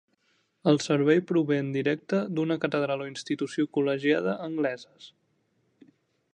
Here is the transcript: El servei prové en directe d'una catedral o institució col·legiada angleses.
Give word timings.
El 0.69 0.79
servei 0.85 1.19
prové 1.31 1.57
en 1.63 1.69
directe 1.75 2.21
d'una 2.39 2.57
catedral 2.65 3.05
o 3.05 3.09
institució 3.11 3.69
col·legiada 3.79 4.37
angleses. 4.51 5.11